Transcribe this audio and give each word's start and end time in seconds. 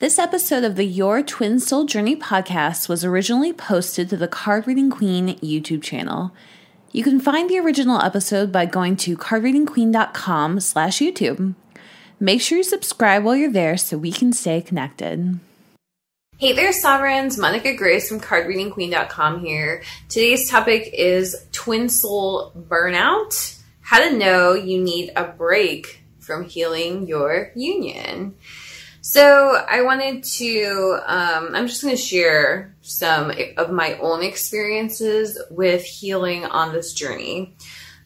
This 0.00 0.18
episode 0.18 0.64
of 0.64 0.74
the 0.74 0.84
Your 0.84 1.22
Twin 1.22 1.60
Soul 1.60 1.84
Journey 1.84 2.16
podcast 2.16 2.88
was 2.88 3.04
originally 3.04 3.52
posted 3.52 4.08
to 4.10 4.16
the 4.16 4.26
Card 4.26 4.66
Reading 4.66 4.90
Queen 4.90 5.36
YouTube 5.38 5.84
channel. 5.84 6.32
You 6.90 7.04
can 7.04 7.20
find 7.20 7.48
the 7.48 7.60
original 7.60 8.02
episode 8.02 8.50
by 8.50 8.66
going 8.66 8.96
to 8.96 9.16
cardreadingqueen.com 9.16 10.58
slash 10.58 10.98
YouTube. 10.98 11.54
Make 12.18 12.40
sure 12.40 12.58
you 12.58 12.64
subscribe 12.64 13.22
while 13.22 13.36
you're 13.36 13.52
there 13.52 13.76
so 13.76 13.96
we 13.96 14.10
can 14.10 14.32
stay 14.32 14.60
connected. 14.60 15.38
Hey 16.38 16.52
there, 16.54 16.72
Sovereigns. 16.72 17.38
Monica 17.38 17.72
Grace 17.76 18.08
from 18.08 18.18
cardreadingqueen.com 18.18 19.44
here. 19.44 19.84
Today's 20.08 20.50
topic 20.50 20.90
is 20.92 21.46
twin 21.52 21.88
soul 21.88 22.50
burnout. 22.68 23.60
How 23.80 24.00
to 24.00 24.18
know 24.18 24.54
you 24.54 24.82
need 24.82 25.12
a 25.14 25.22
break 25.22 26.00
from 26.18 26.44
healing 26.46 27.06
your 27.06 27.52
union. 27.54 28.34
So 29.06 29.62
I 29.68 29.82
wanted 29.82 30.24
to, 30.24 30.98
um, 31.04 31.50
I'm 31.54 31.66
just 31.66 31.82
going 31.82 31.94
to 31.94 32.00
share 32.00 32.74
some 32.80 33.30
of 33.58 33.70
my 33.70 33.98
own 33.98 34.22
experiences 34.22 35.38
with 35.50 35.82
healing 35.82 36.46
on 36.46 36.72
this 36.72 36.94
journey. 36.94 37.54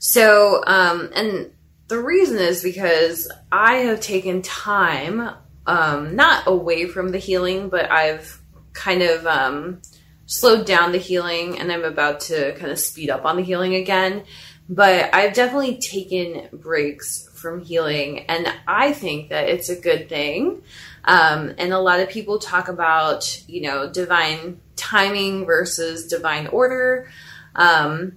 So, 0.00 0.60
um, 0.66 1.08
and 1.14 1.52
the 1.86 2.00
reason 2.00 2.38
is 2.38 2.64
because 2.64 3.30
I 3.52 3.74
have 3.74 4.00
taken 4.00 4.42
time, 4.42 5.36
um, 5.68 6.16
not 6.16 6.48
away 6.48 6.86
from 6.86 7.10
the 7.12 7.18
healing, 7.18 7.68
but 7.68 7.88
I've 7.92 8.42
kind 8.72 9.02
of, 9.02 9.24
um, 9.24 9.80
slowed 10.26 10.66
down 10.66 10.90
the 10.90 10.98
healing 10.98 11.60
and 11.60 11.70
I'm 11.70 11.84
about 11.84 12.18
to 12.22 12.54
kind 12.54 12.72
of 12.72 12.78
speed 12.80 13.08
up 13.08 13.24
on 13.24 13.36
the 13.36 13.44
healing 13.44 13.76
again. 13.76 14.24
But 14.68 15.14
I've 15.14 15.32
definitely 15.32 15.78
taken 15.78 16.48
breaks 16.52 17.27
from 17.38 17.64
healing, 17.64 18.20
and 18.26 18.52
I 18.66 18.92
think 18.92 19.30
that 19.30 19.48
it's 19.48 19.68
a 19.68 19.80
good 19.80 20.08
thing. 20.08 20.62
Um, 21.04 21.54
and 21.56 21.72
a 21.72 21.78
lot 21.78 22.00
of 22.00 22.08
people 22.08 22.38
talk 22.38 22.68
about, 22.68 23.42
you 23.48 23.62
know, 23.62 23.90
divine 23.90 24.60
timing 24.76 25.46
versus 25.46 26.06
divine 26.06 26.48
order. 26.48 27.10
Um, 27.54 28.16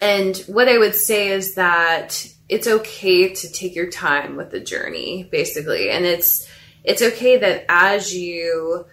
and 0.00 0.36
what 0.46 0.68
I 0.68 0.78
would 0.78 0.94
say 0.94 1.28
is 1.28 1.54
that 1.54 2.28
it's 2.48 2.66
okay 2.66 3.34
to 3.34 3.52
take 3.52 3.74
your 3.74 3.90
time 3.90 4.36
with 4.36 4.50
the 4.50 4.60
journey, 4.60 5.28
basically, 5.32 5.90
and 5.90 6.04
it's 6.04 6.48
it's 6.84 7.02
okay 7.02 7.38
that 7.38 7.64
as 7.68 8.14
you 8.14 8.86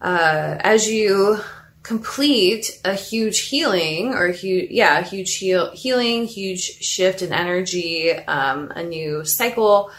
uh, 0.00 0.56
as 0.60 0.88
you 0.88 1.40
complete 1.82 2.80
a 2.84 2.94
huge 2.94 3.48
healing 3.48 4.12
or 4.12 4.28
huge 4.28 4.70
yeah 4.70 4.98
a 4.98 5.02
huge 5.02 5.36
heal, 5.36 5.70
healing 5.72 6.26
huge 6.26 6.60
shift 6.60 7.22
in 7.22 7.32
energy 7.32 8.12
um, 8.12 8.70
a 8.76 8.82
new 8.82 9.24
cycle 9.24 9.90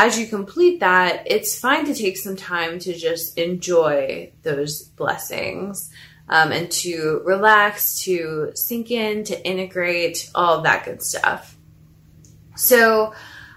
as 0.00 0.16
you 0.16 0.28
complete 0.28 0.78
that, 0.78 1.24
it's 1.26 1.58
fine 1.58 1.84
to 1.86 1.92
take 1.92 2.16
some 2.16 2.36
time 2.36 2.78
to 2.78 2.94
just 2.94 3.36
enjoy 3.36 4.30
those 4.42 4.82
blessings 4.82 5.90
um, 6.28 6.52
and 6.52 6.70
to 6.70 7.20
relax, 7.24 8.02
to 8.02 8.52
sink 8.54 8.92
in, 8.92 9.24
to 9.24 9.44
integrate, 9.44 10.30
all 10.36 10.62
that 10.62 10.84
good 10.84 11.02
stuff. 11.02 11.56
So, 12.54 13.12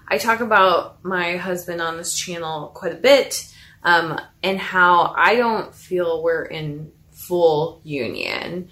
I 0.08 0.18
talk 0.18 0.40
about 0.40 1.04
my 1.04 1.36
husband 1.36 1.80
on 1.80 1.96
this 1.96 2.12
channel 2.12 2.68
quite 2.74 2.92
a 2.92 2.96
bit 2.96 3.48
um, 3.84 4.20
and 4.42 4.58
how 4.58 5.14
I 5.16 5.36
don't 5.36 5.72
feel 5.72 6.24
we're 6.24 6.44
in 6.44 6.90
full 7.22 7.80
union. 7.84 8.68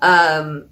Um, 0.00 0.68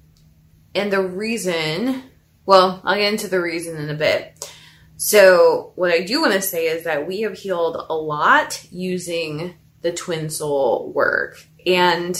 and 0.75 0.91
the 0.91 1.01
reason, 1.01 2.03
well, 2.45 2.81
I'll 2.83 2.95
get 2.95 3.11
into 3.11 3.27
the 3.27 3.41
reason 3.41 3.77
in 3.77 3.89
a 3.89 3.95
bit. 3.95 4.51
So, 4.95 5.73
what 5.75 5.91
I 5.91 6.01
do 6.01 6.21
want 6.21 6.33
to 6.33 6.41
say 6.41 6.67
is 6.67 6.83
that 6.85 7.07
we 7.07 7.21
have 7.21 7.37
healed 7.37 7.75
a 7.89 7.95
lot 7.95 8.65
using 8.71 9.55
the 9.81 9.91
twin 9.91 10.29
soul 10.29 10.91
work. 10.93 11.45
And 11.65 12.15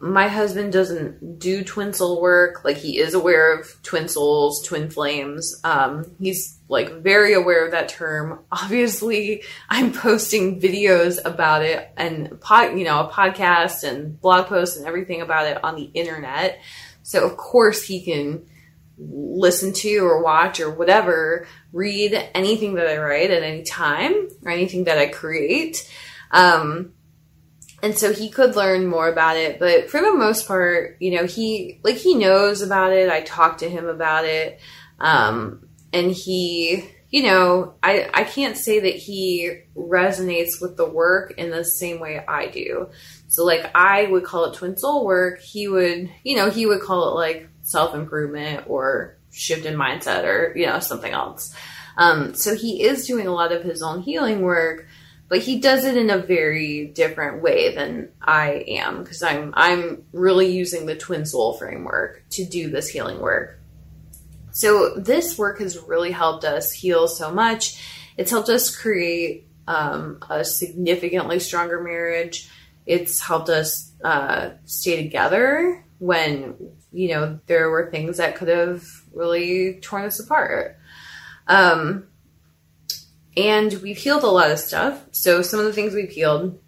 my 0.00 0.28
husband 0.28 0.72
doesn't 0.72 1.38
do 1.38 1.62
twin 1.62 1.92
soul 1.92 2.20
work. 2.20 2.64
Like, 2.64 2.76
he 2.76 2.98
is 2.98 3.14
aware 3.14 3.58
of 3.58 3.82
twin 3.82 4.08
souls, 4.08 4.64
twin 4.64 4.90
flames. 4.90 5.60
Um, 5.64 6.10
he's 6.20 6.58
like 6.68 7.02
very 7.02 7.34
aware 7.34 7.64
of 7.64 7.70
that 7.70 7.88
term. 7.88 8.40
Obviously, 8.52 9.42
I'm 9.68 9.92
posting 9.92 10.60
videos 10.60 11.18
about 11.24 11.62
it 11.62 11.90
and 11.96 12.40
pod, 12.40 12.78
you 12.78 12.84
know, 12.84 13.00
a 13.00 13.10
podcast 13.10 13.88
and 13.88 14.20
blog 14.20 14.46
posts 14.46 14.76
and 14.76 14.86
everything 14.86 15.20
about 15.20 15.46
it 15.46 15.62
on 15.62 15.76
the 15.76 15.90
internet. 15.94 16.60
So, 17.02 17.24
of 17.24 17.36
course, 17.36 17.82
he 17.82 18.04
can 18.04 18.44
listen 18.98 19.72
to 19.72 19.98
or 19.98 20.22
watch 20.22 20.60
or 20.60 20.70
whatever, 20.70 21.46
read 21.72 22.12
anything 22.34 22.74
that 22.74 22.88
I 22.88 22.98
write 22.98 23.30
at 23.30 23.42
any 23.42 23.62
time 23.62 24.28
or 24.42 24.50
anything 24.50 24.84
that 24.84 24.98
I 24.98 25.06
create. 25.06 25.88
Um, 26.32 26.92
and 27.82 27.96
so 27.96 28.12
he 28.12 28.28
could 28.28 28.56
learn 28.56 28.86
more 28.86 29.08
about 29.08 29.36
it, 29.36 29.58
but 29.60 29.88
for 29.88 30.00
the 30.00 30.12
most 30.12 30.48
part, 30.48 30.96
you 31.00 31.12
know, 31.12 31.26
he 31.26 31.80
like 31.84 31.96
he 31.96 32.14
knows 32.14 32.60
about 32.60 32.92
it. 32.92 33.08
I 33.08 33.20
talked 33.20 33.60
to 33.60 33.68
him 33.68 33.86
about 33.86 34.24
it. 34.24 34.58
Um, 34.98 35.68
and 35.92 36.10
he, 36.10 36.84
you 37.10 37.22
know, 37.22 37.74
I 37.82 38.10
I 38.12 38.24
can't 38.24 38.56
say 38.56 38.80
that 38.80 38.94
he 38.94 39.60
resonates 39.76 40.60
with 40.60 40.76
the 40.76 40.88
work 40.88 41.34
in 41.38 41.50
the 41.50 41.64
same 41.64 42.00
way 42.00 42.22
I 42.26 42.46
do. 42.46 42.90
So 43.28 43.44
like 43.44 43.70
I 43.74 44.06
would 44.06 44.24
call 44.24 44.46
it 44.46 44.54
twin 44.54 44.76
soul 44.76 45.04
work, 45.04 45.40
he 45.40 45.68
would, 45.68 46.10
you 46.24 46.36
know, 46.36 46.50
he 46.50 46.66
would 46.66 46.80
call 46.80 47.10
it 47.10 47.14
like 47.14 47.48
self 47.62 47.94
improvement 47.94 48.64
or 48.66 49.16
shift 49.30 49.66
in 49.66 49.76
mindset 49.76 50.24
or, 50.24 50.52
you 50.56 50.66
know, 50.66 50.80
something 50.80 51.12
else. 51.12 51.54
Um, 51.96 52.34
so 52.34 52.54
he 52.54 52.82
is 52.82 53.06
doing 53.06 53.26
a 53.26 53.34
lot 53.34 53.52
of 53.52 53.62
his 53.62 53.82
own 53.82 54.00
healing 54.00 54.40
work, 54.40 54.86
but 55.28 55.40
he 55.40 55.60
does 55.60 55.84
it 55.84 55.96
in 55.96 56.10
a 56.10 56.18
very 56.18 56.86
different 56.86 57.42
way 57.42 57.74
than 57.74 58.10
I 58.20 58.64
am 58.68 59.02
because 59.02 59.22
I'm 59.22 59.52
I'm 59.56 60.04
really 60.12 60.50
using 60.50 60.86
the 60.86 60.96
twin 60.96 61.26
soul 61.26 61.52
framework 61.52 62.24
to 62.30 62.44
do 62.44 62.70
this 62.70 62.88
healing 62.88 63.20
work. 63.20 63.60
So 64.52 64.94
this 64.96 65.38
work 65.38 65.60
has 65.60 65.78
really 65.78 66.10
helped 66.10 66.44
us 66.44 66.72
heal 66.72 67.06
so 67.06 67.32
much. 67.32 67.80
It's 68.16 68.30
helped 68.30 68.48
us 68.48 68.74
create 68.74 69.46
um, 69.68 70.18
a 70.28 70.44
significantly 70.44 71.38
stronger 71.38 71.82
marriage. 71.82 72.50
It's 72.86 73.20
helped 73.20 73.50
us 73.50 73.92
uh, 74.02 74.50
stay 74.64 75.02
together 75.02 75.84
when 75.98 76.54
you 76.92 77.08
know 77.08 77.38
there 77.46 77.70
were 77.70 77.90
things 77.90 78.16
that 78.16 78.36
could 78.36 78.48
have 78.48 78.84
really 79.12 79.80
torn 79.80 80.04
us 80.04 80.20
apart 80.20 80.78
um 81.48 82.06
and 83.38 83.72
we've 83.82 83.96
healed 83.96 84.24
a 84.24 84.26
lot 84.26 84.50
of 84.50 84.58
stuff 84.58 85.02
so 85.12 85.42
some 85.42 85.60
of 85.60 85.66
the 85.66 85.72
things 85.72 85.94
we've 85.94 86.10
healed 86.10 86.60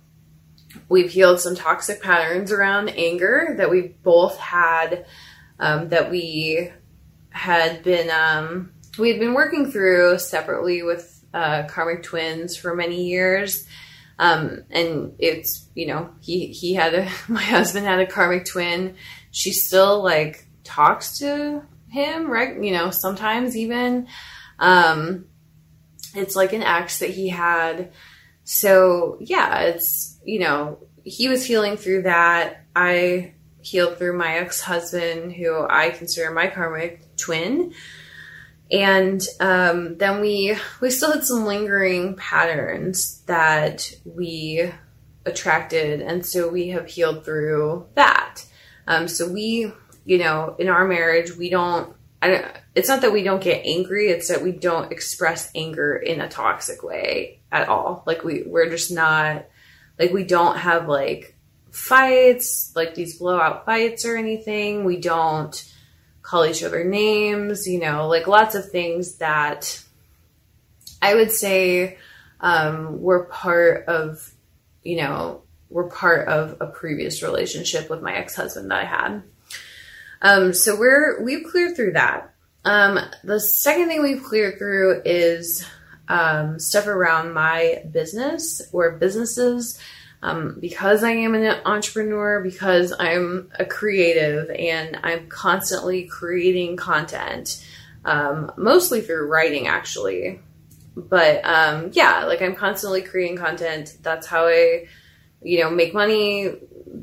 we've 0.88 1.10
healed 1.10 1.40
some 1.40 1.54
toxic 1.54 2.00
patterns 2.00 2.52
around 2.52 2.88
anger 2.90 3.54
that 3.58 3.70
we 3.70 3.88
both 4.02 4.38
had 4.38 5.04
um, 5.58 5.88
that 5.88 6.10
we 6.10 6.70
had 7.30 7.82
been 7.82 8.10
um, 8.10 8.72
we 8.98 9.10
had 9.10 9.20
been 9.20 9.34
working 9.34 9.70
through 9.70 10.18
separately 10.18 10.82
with 10.82 11.24
uh, 11.34 11.64
karmic 11.64 12.02
twins 12.02 12.56
for 12.56 12.74
many 12.74 13.08
years 13.08 13.66
um, 14.18 14.62
and 14.70 15.14
it's 15.18 15.68
you 15.74 15.86
know 15.86 16.10
he 16.20 16.46
he 16.48 16.74
had 16.74 16.94
a 16.94 17.10
my 17.28 17.42
husband 17.42 17.84
had 17.84 18.00
a 18.00 18.06
karmic 18.06 18.44
twin 18.44 18.94
she 19.30 19.52
still 19.52 20.02
like 20.02 20.46
talks 20.64 21.18
to 21.18 21.62
him, 21.90 22.30
right? 22.30 22.60
You 22.62 22.72
know, 22.72 22.90
sometimes 22.90 23.56
even. 23.56 24.06
Um, 24.58 25.26
it's 26.14 26.36
like 26.36 26.52
an 26.52 26.62
ex 26.62 26.98
that 27.00 27.10
he 27.10 27.28
had. 27.28 27.92
So 28.44 29.18
yeah, 29.20 29.60
it's, 29.60 30.18
you 30.24 30.40
know, 30.40 30.78
he 31.04 31.28
was 31.28 31.44
healing 31.44 31.76
through 31.76 32.02
that. 32.02 32.64
I 32.74 33.34
healed 33.62 33.98
through 33.98 34.16
my 34.16 34.38
ex 34.38 34.60
husband, 34.60 35.32
who 35.32 35.66
I 35.68 35.90
consider 35.90 36.30
my 36.30 36.48
karmic 36.48 37.16
twin. 37.16 37.74
And 38.70 39.20
um, 39.40 39.98
then 39.98 40.20
we 40.20 40.56
we 40.80 40.90
still 40.90 41.12
had 41.12 41.24
some 41.24 41.44
lingering 41.44 42.14
patterns 42.14 43.22
that 43.26 43.92
we 44.04 44.70
attracted, 45.26 46.00
and 46.00 46.24
so 46.24 46.48
we 46.48 46.68
have 46.68 46.86
healed 46.86 47.24
through 47.24 47.88
that. 47.94 48.44
Um, 48.86 49.08
so 49.08 49.28
we, 49.28 49.72
you 50.04 50.18
know, 50.18 50.54
in 50.58 50.68
our 50.68 50.86
marriage, 50.86 51.36
we 51.36 51.50
don't, 51.50 51.94
I 52.22 52.28
don't, 52.28 52.46
it's 52.74 52.88
not 52.88 53.00
that 53.00 53.12
we 53.12 53.22
don't 53.22 53.42
get 53.42 53.64
angry, 53.64 54.08
it's 54.08 54.28
that 54.28 54.42
we 54.42 54.52
don't 54.52 54.92
express 54.92 55.50
anger 55.54 55.96
in 55.96 56.20
a 56.20 56.28
toxic 56.28 56.82
way 56.82 57.40
at 57.50 57.68
all. 57.68 58.02
Like 58.06 58.22
we, 58.22 58.42
we're 58.42 58.70
just 58.70 58.92
not, 58.92 59.46
like 59.98 60.12
we 60.12 60.24
don't 60.24 60.56
have 60.56 60.88
like 60.88 61.36
fights, 61.70 62.72
like 62.74 62.94
these 62.94 63.18
blowout 63.18 63.64
fights 63.66 64.04
or 64.04 64.16
anything. 64.16 64.84
We 64.84 64.98
don't 64.98 65.72
call 66.22 66.44
each 66.46 66.62
other 66.62 66.84
names, 66.84 67.66
you 67.66 67.80
know, 67.80 68.06
like 68.08 68.26
lots 68.26 68.54
of 68.54 68.70
things 68.70 69.16
that 69.16 69.82
I 71.02 71.14
would 71.14 71.30
say 71.32 71.98
um, 72.40 73.00
were 73.00 73.24
part 73.24 73.86
of, 73.86 74.32
you 74.82 74.96
know, 74.96 75.42
were 75.70 75.88
part 75.88 76.28
of 76.28 76.56
a 76.60 76.66
previous 76.66 77.22
relationship 77.22 77.88
with 77.90 78.02
my 78.02 78.14
ex-husband 78.14 78.70
that 78.70 78.80
I 78.80 78.84
had. 78.84 79.22
Um, 80.22 80.52
so 80.52 80.78
we're 80.78 81.22
we've 81.22 81.46
cleared 81.50 81.76
through 81.76 81.92
that. 81.92 82.34
Um, 82.64 82.98
the 83.24 83.40
second 83.40 83.88
thing 83.88 84.02
we've 84.02 84.22
cleared 84.22 84.58
through 84.58 85.02
is 85.04 85.66
um, 86.08 86.58
stuff 86.58 86.86
around 86.86 87.32
my 87.32 87.82
business 87.90 88.60
or 88.72 88.92
businesses 88.92 89.80
um, 90.22 90.58
because 90.60 91.02
I 91.02 91.12
am 91.12 91.34
an 91.34 91.60
entrepreneur, 91.64 92.42
because 92.42 92.92
I'm 92.98 93.50
a 93.58 93.64
creative 93.64 94.50
and 94.50 94.98
I'm 95.02 95.28
constantly 95.28 96.04
creating 96.04 96.76
content, 96.76 97.64
um, 98.04 98.52
mostly 98.56 99.00
through 99.00 99.28
writing 99.28 99.66
actually. 99.66 100.40
But 100.94 101.42
um, 101.44 101.90
yeah, 101.94 102.24
like 102.24 102.42
I'm 102.42 102.54
constantly 102.54 103.00
creating 103.00 103.38
content. 103.38 103.96
That's 104.02 104.26
how 104.26 104.48
I, 104.48 104.88
you 105.42 105.60
know, 105.60 105.70
make 105.70 105.94
money. 105.94 106.50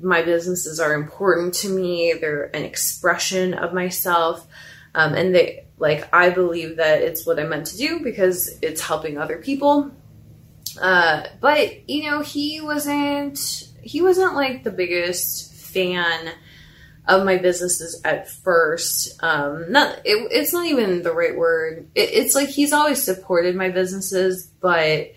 My 0.01 0.21
businesses 0.21 0.79
are 0.79 0.93
important 0.93 1.55
to 1.55 1.69
me. 1.69 2.13
They're 2.13 2.55
an 2.55 2.63
expression 2.63 3.55
of 3.55 3.73
myself. 3.73 4.45
Um, 4.97 5.13
and 5.13 5.33
they, 5.33 5.65
like, 5.77 6.13
I 6.13 6.31
believe 6.31 6.77
that 6.77 7.01
it's 7.01 7.25
what 7.25 7.39
I'm 7.39 7.49
meant 7.49 7.67
to 7.67 7.77
do 7.77 8.01
because 8.03 8.59
it's 8.61 8.81
helping 8.81 9.17
other 9.17 9.37
people 9.37 9.91
uh, 10.81 11.23
but 11.39 11.89
you 11.89 12.09
know, 12.09 12.21
he 12.21 12.61
wasn't 12.61 13.39
he 13.81 14.01
wasn't 14.01 14.35
like 14.35 14.63
the 14.63 14.71
biggest 14.71 15.53
fan 15.53 16.33
of 17.07 17.25
my 17.25 17.37
businesses 17.37 18.01
at 18.03 18.29
first. 18.29 19.21
Um, 19.23 19.71
not 19.71 19.99
it, 20.05 20.27
it's 20.31 20.53
not 20.53 20.67
even 20.67 21.03
the 21.03 21.13
right 21.13 21.37
word. 21.37 21.89
It, 21.95 22.09
it's 22.13 22.35
like 22.35 22.49
he's 22.49 22.73
always 22.73 23.01
supported 23.01 23.55
my 23.55 23.69
businesses, 23.69 24.51
but 24.61 25.11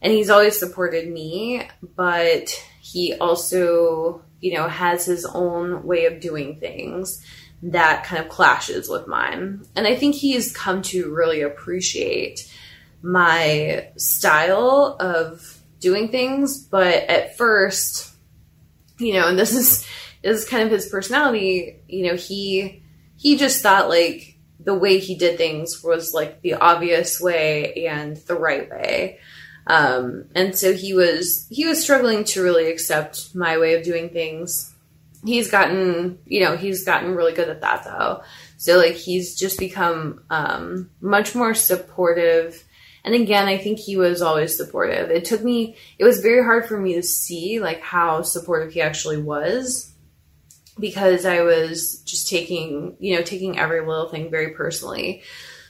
and 0.00 0.12
he's 0.12 0.30
always 0.30 0.58
supported 0.58 1.08
me, 1.08 1.68
but 1.96 2.50
he 2.80 3.14
also 3.14 4.22
you 4.40 4.54
know 4.54 4.68
has 4.68 5.04
his 5.04 5.24
own 5.24 5.84
way 5.84 6.06
of 6.06 6.20
doing 6.20 6.58
things 6.60 7.24
that 7.62 8.04
kind 8.04 8.22
of 8.22 8.28
clashes 8.28 8.88
with 8.88 9.06
mine. 9.06 9.64
And 9.74 9.86
I 9.86 9.96
think 9.96 10.14
he's 10.14 10.52
come 10.52 10.82
to 10.82 11.12
really 11.12 11.42
appreciate 11.42 12.52
my 13.02 13.88
style 13.96 14.96
of 15.00 15.58
doing 15.80 16.08
things. 16.08 16.58
But 16.58 16.94
at 16.94 17.36
first, 17.36 18.12
you 18.98 19.14
know, 19.14 19.28
and 19.28 19.38
this 19.38 19.54
is 19.54 19.86
this 20.22 20.42
is 20.42 20.48
kind 20.48 20.64
of 20.64 20.70
his 20.70 20.88
personality. 20.88 21.76
You 21.88 22.08
know, 22.08 22.14
he 22.14 22.82
he 23.16 23.36
just 23.36 23.62
thought 23.62 23.88
like 23.88 24.36
the 24.60 24.74
way 24.74 24.98
he 24.98 25.14
did 25.14 25.38
things 25.38 25.82
was 25.82 26.12
like 26.12 26.42
the 26.42 26.54
obvious 26.54 27.20
way 27.20 27.86
and 27.86 28.16
the 28.16 28.34
right 28.34 28.68
way. 28.70 29.18
Um, 29.66 30.24
and 30.34 30.56
so 30.56 30.72
he 30.72 30.94
was 30.94 31.46
he 31.50 31.66
was 31.66 31.82
struggling 31.82 32.24
to 32.24 32.42
really 32.42 32.70
accept 32.70 33.34
my 33.34 33.58
way 33.58 33.74
of 33.74 33.84
doing 33.84 34.08
things. 34.08 34.74
He's 35.24 35.50
gotten, 35.50 36.18
you 36.26 36.40
know, 36.40 36.56
he's 36.56 36.84
gotten 36.84 37.14
really 37.14 37.32
good 37.32 37.48
at 37.48 37.60
that 37.60 37.84
though. 37.84 38.22
So 38.56 38.76
like 38.78 38.94
he's 38.94 39.36
just 39.36 39.58
become 39.58 40.22
um, 40.30 40.90
much 41.00 41.34
more 41.34 41.54
supportive 41.54 42.64
and 43.08 43.14
again, 43.14 43.48
I 43.48 43.56
think 43.56 43.78
he 43.78 43.96
was 43.96 44.20
always 44.20 44.54
supportive. 44.54 45.10
It 45.10 45.24
took 45.24 45.42
me, 45.42 45.76
it 45.98 46.04
was 46.04 46.20
very 46.20 46.42
hard 46.42 46.66
for 46.66 46.78
me 46.78 46.92
to 46.94 47.02
see 47.02 47.58
like 47.58 47.80
how 47.80 48.20
supportive 48.20 48.72
he 48.74 48.82
actually 48.82 49.16
was 49.16 49.92
because 50.78 51.24
I 51.24 51.40
was 51.40 52.02
just 52.02 52.28
taking, 52.28 52.96
you 53.00 53.16
know, 53.16 53.22
taking 53.22 53.58
every 53.58 53.80
little 53.80 54.10
thing 54.10 54.30
very 54.30 54.50
personally. 54.50 55.22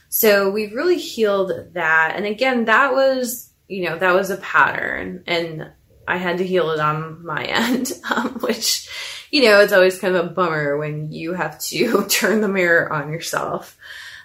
So 0.09 0.49
we've 0.49 0.73
really 0.73 0.97
healed 0.97 1.51
that. 1.75 2.13
And 2.15 2.25
again, 2.25 2.65
that 2.65 2.93
was, 2.93 3.49
you 3.69 3.85
know, 3.85 3.97
that 3.97 4.15
was 4.15 4.31
a 4.31 4.37
pattern 4.37 5.23
and 5.25 5.71
I 6.07 6.17
had 6.17 6.39
to 6.39 6.45
heal 6.45 6.71
it 6.71 6.81
on 6.81 7.25
my 7.25 7.43
end, 7.45 7.93
um, 8.13 8.31
which, 8.39 8.89
you 9.31 9.43
know, 9.43 9.59
it's 9.59 9.73
always 9.73 9.99
kind 9.99 10.15
of 10.15 10.25
a 10.25 10.29
bummer 10.29 10.77
when 10.77 11.11
you 11.11 11.33
have 11.33 11.59
to 11.59 12.05
turn 12.09 12.41
the 12.41 12.47
mirror 12.47 12.91
on 12.91 13.11
yourself. 13.11 13.77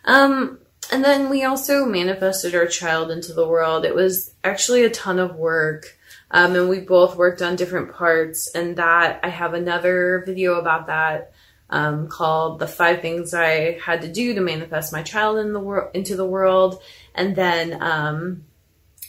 Um, 0.05 0.59
and 0.93 1.05
then 1.05 1.31
we 1.31 1.45
also 1.45 1.87
manifested 1.87 2.55
our 2.55 2.67
child 2.67 3.11
into 3.11 3.33
the 3.33 3.49
world. 3.49 3.85
It 3.85 3.95
was 3.95 4.35
actually 4.43 4.85
a 4.85 4.91
ton 4.91 5.19
of 5.19 5.37
work. 5.37 5.97
Um, 6.31 6.57
and 6.57 6.69
we 6.69 6.81
both 6.81 7.17
worked 7.17 7.43
on 7.43 7.57
different 7.57 7.93
parts. 7.93 8.51
And 8.55 8.77
that 8.77 9.21
I 9.23 9.29
have 9.29 9.55
another 9.55 10.23
video 10.27 10.55
about 10.55 10.89
that 10.89 11.33
um, 11.71 12.09
called 12.09 12.59
"The 12.59 12.67
Five 12.67 13.01
Things 13.01 13.33
I 13.33 13.79
Had 13.79 14.03
to 14.03 14.13
Do 14.13 14.35
to 14.35 14.41
Manifest 14.41 14.93
My 14.93 15.03
Child 15.03 15.39
in 15.39 15.53
the 15.53 15.61
world 15.61 15.91
into 15.95 16.17
the 16.17 16.27
World." 16.27 16.83
And 17.15 17.35
then 17.37 17.81
um, 17.81 18.45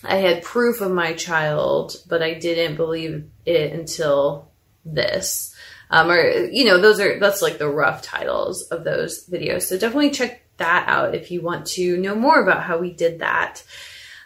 I 0.04 0.18
had 0.18 0.44
proof 0.44 0.82
of 0.82 0.92
my 0.92 1.14
child, 1.14 1.96
but 2.08 2.22
I 2.22 2.36
didn't 2.36 2.76
believe 2.76 3.30
it 3.46 3.74
until 3.74 4.50
this. 4.86 5.55
Um, 5.96 6.12
or 6.12 6.22
you 6.48 6.66
know, 6.66 6.82
those 6.82 7.00
are 7.00 7.18
that's 7.20 7.42
like 7.42 7.58
the 7.58 7.70
rough 7.70 8.02
titles 8.02 8.64
of 8.64 8.84
those 8.84 9.26
videos. 9.30 9.62
So 9.62 9.78
definitely 9.78 10.12
check 10.12 10.44
that 10.58 10.90
out 10.90 11.16
if 11.16 11.32
you 11.32 11.42
want 11.42 11.66
to 11.68 11.96
know 11.96 12.16
more 12.16 12.44
about 12.44 12.64
how 12.64 12.78
we 12.78 12.92
did 12.92 13.20
that. 13.20 13.64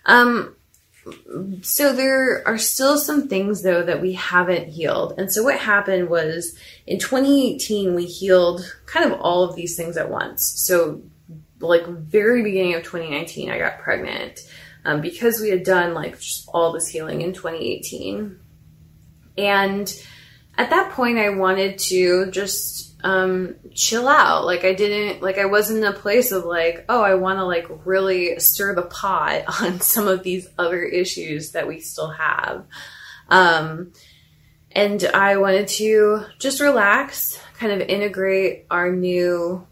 Um, 0.08 0.56
so 1.62 1.94
there 1.94 2.42
are 2.48 2.58
still 2.58 2.98
some 2.98 3.28
things 3.28 3.62
though 3.62 3.84
that 3.84 4.02
we 4.02 4.14
haven't 4.14 4.70
healed. 4.70 5.14
And 5.20 5.32
so 5.32 5.44
what 5.44 5.60
happened 5.60 6.10
was 6.10 6.58
in 6.88 6.98
2018 6.98 7.94
we 7.94 8.08
healed 8.08 8.62
kind 8.88 9.12
of 9.12 9.22
all 9.22 9.44
of 9.44 9.56
these 9.56 9.78
things 9.78 9.96
at 9.96 10.10
once. 10.10 10.44
So 10.44 11.04
like 11.60 11.86
very 11.86 12.42
beginning 12.42 12.74
of 12.74 12.82
2019 12.82 13.52
I 13.52 13.60
got 13.60 13.78
pregnant 13.78 14.40
um, 14.86 15.02
because 15.02 15.40
we 15.40 15.50
had 15.50 15.64
done 15.64 15.94
like 15.94 16.20
all 16.48 16.72
this 16.72 16.88
healing 16.88 17.22
in 17.22 17.32
2018. 17.32 18.40
And 19.38 19.94
at 20.60 20.72
that 20.72 20.92
point 20.92 21.18
I 21.18 21.30
wanted 21.30 21.80
to 21.80 22.30
just 22.32 22.98
um, 23.02 23.56
chill 23.74 24.10
out. 24.10 24.46
Like 24.46 24.66
I 24.66 24.74
didn't, 24.74 25.22
like 25.22 25.38
I 25.38 25.46
wasn't 25.46 25.80
in 25.80 25.86
a 25.86 25.94
place 25.94 26.34
of 26.34 26.44
like, 26.44 26.84
oh, 26.90 27.02
I 27.02 27.16
want 27.16 27.40
to 27.40 27.46
like 27.46 27.66
really 27.86 28.38
stir 28.42 28.76
the 28.76 28.82
pot 28.82 29.44
on 29.62 29.80
some 29.80 30.08
of 30.08 30.22
these 30.22 30.50
other 30.60 30.84
issues 30.84 31.54
that 31.54 31.66
we 31.66 31.80
still 31.80 32.10
have. 32.10 32.66
Um, 33.30 33.94
and 34.74 35.02
I 35.14 35.38
wanted 35.38 35.70
to 35.70 36.26
just 36.40 36.60
relax, 36.60 37.42
kind 37.58 37.72
of 37.72 37.88
integrate 37.88 38.66
our 38.70 38.92
new, 38.92 39.66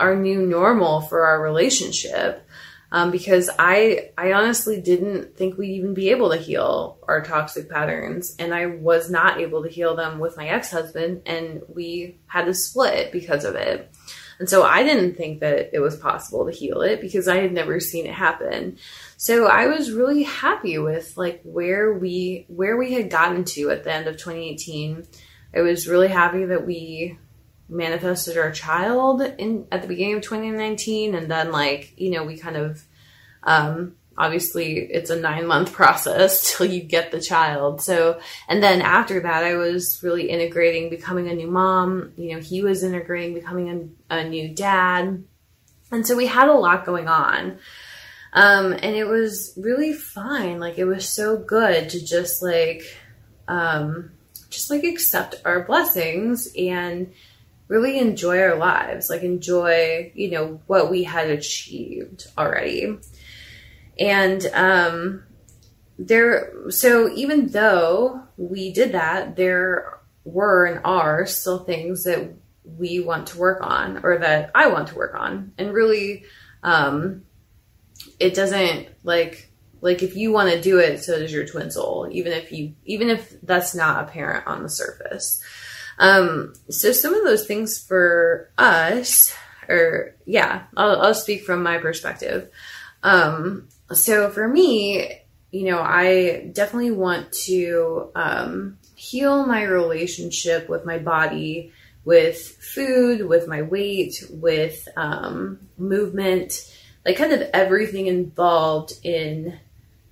our 0.00 0.16
new 0.16 0.44
normal 0.44 1.00
for 1.02 1.26
our 1.26 1.40
relationship 1.40 2.44
um, 2.90 3.10
because 3.10 3.50
I 3.58 4.10
I 4.16 4.32
honestly 4.32 4.80
didn't 4.80 5.36
think 5.36 5.58
we'd 5.58 5.76
even 5.76 5.94
be 5.94 6.10
able 6.10 6.30
to 6.30 6.36
heal 6.36 6.98
our 7.06 7.22
toxic 7.22 7.68
patterns, 7.68 8.34
and 8.38 8.54
I 8.54 8.66
was 8.66 9.10
not 9.10 9.40
able 9.40 9.62
to 9.62 9.68
heal 9.68 9.94
them 9.94 10.18
with 10.18 10.36
my 10.36 10.48
ex 10.48 10.70
husband, 10.70 11.22
and 11.26 11.62
we 11.68 12.18
had 12.26 12.46
to 12.46 12.54
split 12.54 13.12
because 13.12 13.44
of 13.44 13.54
it. 13.54 13.92
And 14.38 14.48
so 14.48 14.62
I 14.62 14.84
didn't 14.84 15.16
think 15.16 15.40
that 15.40 15.70
it 15.72 15.80
was 15.80 15.96
possible 15.96 16.46
to 16.46 16.52
heal 16.52 16.80
it 16.82 17.00
because 17.00 17.26
I 17.26 17.38
had 17.38 17.52
never 17.52 17.80
seen 17.80 18.06
it 18.06 18.14
happen. 18.14 18.78
So 19.16 19.46
I 19.46 19.66
was 19.66 19.90
really 19.90 20.22
happy 20.22 20.78
with 20.78 21.16
like 21.16 21.40
where 21.42 21.92
we 21.92 22.46
where 22.48 22.76
we 22.76 22.94
had 22.94 23.10
gotten 23.10 23.44
to 23.44 23.70
at 23.70 23.84
the 23.84 23.92
end 23.92 24.06
of 24.06 24.16
2018. 24.16 25.06
I 25.54 25.60
was 25.62 25.88
really 25.88 26.08
happy 26.08 26.44
that 26.44 26.66
we 26.66 27.18
manifested 27.68 28.36
our 28.38 28.50
child 28.50 29.20
in 29.38 29.66
at 29.70 29.82
the 29.82 29.88
beginning 29.88 30.16
of 30.16 30.22
2019 30.22 31.14
and 31.14 31.30
then 31.30 31.52
like 31.52 31.92
you 31.96 32.10
know 32.10 32.24
we 32.24 32.38
kind 32.38 32.56
of 32.56 32.82
um 33.42 33.94
obviously 34.18 34.78
it's 34.78 35.10
a 35.10 35.20
nine 35.20 35.46
month 35.46 35.72
process 35.80 36.56
till 36.56 36.66
you 36.66 36.82
get 36.82 37.10
the 37.10 37.20
child. 37.20 37.80
So 37.80 38.20
and 38.48 38.62
then 38.62 38.82
after 38.82 39.20
that 39.20 39.44
i 39.44 39.54
was 39.54 40.02
really 40.02 40.28
integrating 40.28 40.90
becoming 40.90 41.28
a 41.28 41.34
new 41.34 41.46
mom. 41.46 42.12
You 42.16 42.34
know 42.34 42.40
he 42.40 42.62
was 42.62 42.82
integrating 42.82 43.34
becoming 43.34 43.96
a, 44.10 44.16
a 44.16 44.28
new 44.28 44.54
dad. 44.54 45.24
And 45.90 46.06
so 46.06 46.16
we 46.16 46.26
had 46.26 46.48
a 46.48 46.54
lot 46.54 46.84
going 46.84 47.08
on. 47.08 47.58
Um 48.32 48.72
and 48.72 48.96
it 48.96 49.06
was 49.06 49.54
really 49.56 49.92
fine. 49.92 50.58
Like 50.58 50.78
it 50.78 50.84
was 50.84 51.08
so 51.08 51.38
good 51.38 51.90
to 51.90 52.04
just 52.04 52.42
like 52.42 52.82
um 53.46 54.10
just 54.50 54.70
like 54.70 54.82
accept 54.82 55.36
our 55.44 55.64
blessings 55.64 56.48
and 56.56 57.12
really 57.68 57.98
enjoy 57.98 58.40
our 58.40 58.56
lives, 58.56 59.10
like 59.10 59.22
enjoy, 59.22 60.10
you 60.14 60.30
know, 60.30 60.60
what 60.66 60.90
we 60.90 61.04
had 61.04 61.30
achieved 61.30 62.26
already. 62.36 62.98
And 63.98 64.46
um 64.54 65.24
there 65.98 66.70
so 66.70 67.12
even 67.12 67.48
though 67.48 68.22
we 68.36 68.72
did 68.72 68.92
that, 68.92 69.36
there 69.36 69.98
were 70.24 70.66
and 70.66 70.80
are 70.84 71.26
still 71.26 71.60
things 71.60 72.04
that 72.04 72.32
we 72.64 73.00
want 73.00 73.28
to 73.28 73.38
work 73.38 73.60
on 73.62 74.04
or 74.04 74.18
that 74.18 74.50
I 74.54 74.68
want 74.68 74.88
to 74.88 74.94
work 74.94 75.14
on. 75.14 75.52
And 75.58 75.72
really 75.72 76.24
um 76.62 77.22
it 78.18 78.34
doesn't 78.34 78.88
like 79.04 79.50
like 79.80 80.02
if 80.02 80.16
you 80.16 80.32
want 80.32 80.50
to 80.50 80.60
do 80.60 80.78
it 80.78 80.98
so 81.02 81.18
does 81.18 81.32
your 81.32 81.46
twin 81.46 81.70
soul 81.70 82.08
even 82.10 82.32
if 82.32 82.50
you 82.52 82.74
even 82.84 83.08
if 83.10 83.40
that's 83.42 83.74
not 83.74 84.04
apparent 84.04 84.46
on 84.46 84.62
the 84.62 84.68
surface 84.68 85.42
um, 85.98 86.54
so 86.70 86.92
some 86.92 87.14
of 87.14 87.24
those 87.24 87.46
things 87.46 87.78
for 87.78 88.50
us, 88.56 89.34
or 89.68 90.14
yeah, 90.24 90.64
I'll, 90.76 91.00
I'll 91.00 91.14
speak 91.14 91.42
from 91.42 91.62
my 91.62 91.78
perspective. 91.78 92.50
Um, 93.02 93.68
so 93.92 94.30
for 94.30 94.46
me, 94.46 95.22
you 95.50 95.64
know, 95.64 95.80
I 95.80 96.50
definitely 96.52 96.92
want 96.92 97.32
to 97.44 98.10
um, 98.14 98.78
heal 98.94 99.46
my 99.46 99.62
relationship 99.62 100.68
with 100.68 100.84
my 100.84 100.98
body, 100.98 101.72
with 102.04 102.38
food, 102.38 103.26
with 103.26 103.48
my 103.48 103.62
weight, 103.62 104.24
with 104.30 104.86
um, 104.96 105.58
movement, 105.76 106.72
like 107.04 107.16
kind 107.16 107.32
of 107.32 107.42
everything 107.52 108.06
involved 108.06 108.92
in 109.02 109.58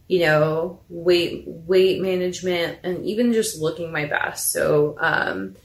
you 0.09 0.21
know, 0.21 0.79
weight 0.89 1.45
weight 1.47 2.01
management 2.01 2.79
and 2.85 3.05
even 3.05 3.33
just 3.33 3.61
looking 3.61 3.91
my 3.91 4.07
best. 4.07 4.53
So 4.53 4.97
um 5.01 5.57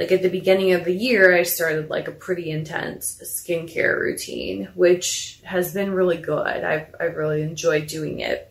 like 0.00 0.12
at 0.12 0.22
the 0.22 0.30
beginning 0.30 0.72
of 0.72 0.86
the 0.86 0.94
year 0.94 1.36
I 1.36 1.42
started 1.42 1.90
like 1.90 2.08
a 2.08 2.12
pretty 2.12 2.50
intense 2.50 3.20
skincare 3.22 3.98
routine, 3.98 4.70
which 4.74 5.38
has 5.44 5.74
been 5.74 5.92
really 5.92 6.16
good. 6.16 6.64
I've 6.64 6.94
I've 6.98 7.16
really 7.16 7.42
enjoyed 7.42 7.86
doing 7.86 8.20
it. 8.20 8.50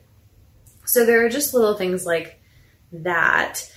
So 0.86 1.08
there 1.08 1.26
are 1.26 1.30
just 1.30 1.56
little 1.56 1.74
things 1.74 2.06
like 2.06 2.40
that. 2.92 3.68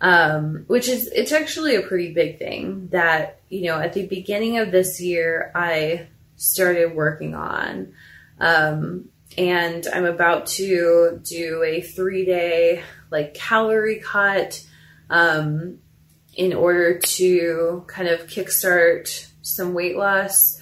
Um, 0.00 0.64
which 0.66 0.88
is 0.88 1.06
it's 1.06 1.30
actually 1.30 1.76
a 1.76 1.82
pretty 1.82 2.12
big 2.12 2.40
thing 2.40 2.88
that 2.88 3.42
you 3.48 3.66
know 3.66 3.78
at 3.78 3.92
the 3.92 4.08
beginning 4.08 4.58
of 4.58 4.72
this 4.72 5.00
year 5.00 5.52
I 5.54 6.08
started 6.34 6.96
working 6.96 7.36
on 7.36 7.92
um, 8.40 9.10
and 9.38 9.86
I'm 9.94 10.06
about 10.06 10.46
to 10.58 11.20
do 11.22 11.62
a 11.62 11.80
three 11.80 12.24
day 12.24 12.82
like 13.10 13.34
calorie 13.34 14.00
cut 14.00 14.66
um, 15.10 15.80
in 16.40 16.54
order 16.54 16.98
to 16.98 17.84
kind 17.86 18.08
of 18.08 18.26
kickstart 18.26 19.30
some 19.42 19.74
weight 19.74 19.94
loss. 19.94 20.58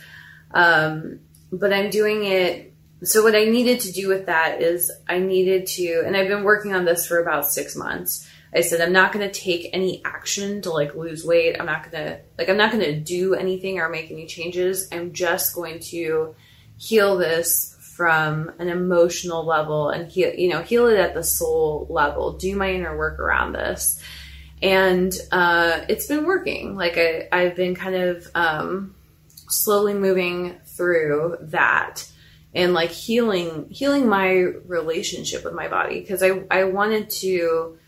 Um, 0.51 1.21
but 1.53 1.73
I'm 1.73 1.89
doing 1.89 2.25
it. 2.25 2.75
So 3.05 3.23
what 3.23 3.37
I 3.37 3.45
needed 3.45 3.79
to 3.83 3.93
do 3.93 4.09
with 4.09 4.27
that 4.27 4.61
is 4.61 4.91
I 5.09 5.21
needed 5.21 5.69
to, 5.69 6.03
and 6.05 6.17
I've 6.17 6.27
been 6.27 6.43
working 6.43 6.75
on 6.75 6.85
this 6.85 7.07
for 7.07 7.23
about 7.23 7.47
six 7.47 7.77
months. 7.77 8.29
I 8.53 8.63
said 8.63 8.81
I'm 8.81 8.93
not 8.93 9.13
going 9.13 9.25
to 9.25 9.41
take 9.41 9.71
any 9.73 10.03
action 10.05 10.63
to 10.63 10.73
like 10.73 10.97
lose 10.97 11.25
weight. 11.25 11.57
I'm 11.61 11.67
not 11.67 11.89
going 11.89 12.05
to 12.05 12.21
like 12.37 12.49
I'm 12.49 12.57
not 12.57 12.73
going 12.73 12.83
to 12.83 12.99
do 12.99 13.35
anything 13.35 13.79
or 13.79 13.89
make 13.89 14.11
any 14.11 14.27
changes. 14.27 14.89
I'm 14.91 15.13
just 15.13 15.55
going 15.55 15.79
to 15.91 16.35
heal 16.77 17.17
this 17.19 17.77
from 17.95 18.51
an 18.59 18.69
emotional 18.69 19.45
level 19.45 19.91
and 19.91 20.11
heal, 20.11 20.35
you 20.35 20.49
know, 20.49 20.63
heal 20.63 20.89
it 20.89 20.99
at 20.99 21.15
the 21.15 21.23
soul 21.23 21.87
level, 21.89 22.37
do 22.37 22.57
my 22.57 22.73
inner 22.73 22.97
work 22.97 23.21
around 23.21 23.53
this. 23.53 24.03
And 24.63 25.13
uh, 25.31 25.83
it's 25.89 26.07
been 26.07 26.25
working. 26.25 26.77
Like 26.77 26.97
I, 26.99 27.29
I've 27.31 27.57
been 27.57 27.75
kind 27.75 27.95
of 27.95 28.27
um, 28.35 28.95
slowly 29.49 29.95
moving 29.95 30.57
through 30.65 31.37
that 31.41 32.11
and 32.55 32.73
like 32.73 32.91
healing 32.91 33.69
healing 33.71 34.09
my 34.09 34.31
relationship 34.31 35.45
with 35.45 35.55
my 35.55 35.69
body 35.69 36.01
because 36.01 36.23
I, 36.23 36.43
I 36.51 36.65
wanted 36.65 37.11
to 37.11 37.79